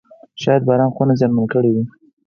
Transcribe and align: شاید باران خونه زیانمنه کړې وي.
شاید 0.41 0.63
باران 0.67 0.91
خونه 0.95 1.13
زیانمنه 1.19 1.47
کړې 1.53 1.69
وي. 1.75 1.83